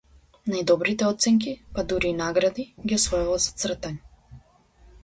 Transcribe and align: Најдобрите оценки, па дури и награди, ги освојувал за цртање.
Најдобрите 0.53 1.05
оценки, 1.09 1.53
па 1.75 1.83
дури 1.93 2.09
и 2.15 2.17
награди, 2.23 2.67
ги 2.87 2.99
освојувал 3.01 3.43
за 3.47 3.55
цртање. 3.63 4.41